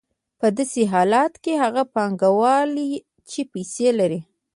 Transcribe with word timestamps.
په 0.39 0.47
داسې 0.57 0.81
حالت 0.93 1.33
کې 1.43 1.53
هغه 1.63 1.83
پانګوال 1.93 2.69
چې 3.29 3.41
پیسې 3.53 3.87
لري 3.99 4.19